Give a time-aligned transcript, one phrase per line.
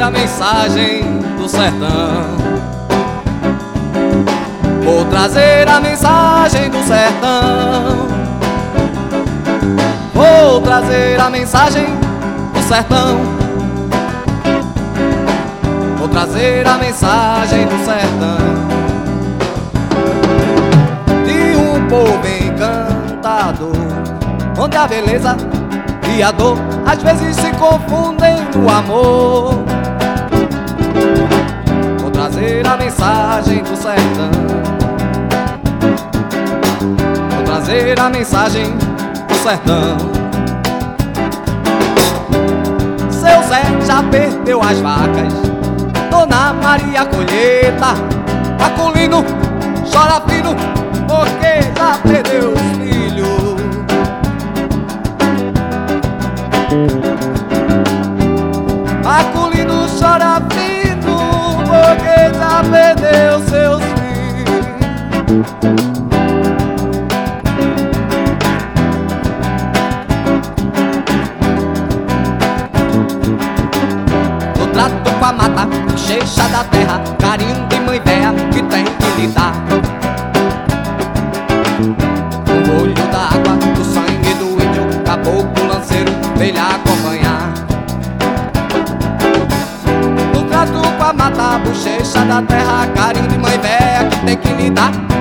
[0.00, 2.36] a mensagem do sertão.
[4.82, 8.08] Vou trazer a mensagem do sertão.
[10.12, 11.86] Vou trazer a mensagem
[12.52, 13.18] do sertão.
[15.98, 18.64] Vou trazer a mensagem do sertão.
[21.24, 23.72] De um povo encantado,
[24.58, 25.36] onde a beleza
[26.16, 26.56] e a dor
[26.86, 29.23] às vezes se confundem no amor.
[37.64, 39.96] Trazer a mensagem do sertão.
[43.10, 45.32] Seu Zé já perdeu as vacas.
[46.10, 47.94] Dona Maria Colheita,
[48.62, 49.24] Acolino,
[49.90, 50.54] chora fino,
[51.08, 52.43] porque já perdeu
[75.34, 79.52] mata, bochecha da terra, carinho de mãe véia que tem que lidar.
[82.48, 87.52] O olho da água, do sangue do índio, caboclo lanceiro, velha acompanhar.
[90.32, 94.52] No trato com a mata, bochecha da terra, carinho de mãe véia que tem que
[94.62, 95.13] lidar.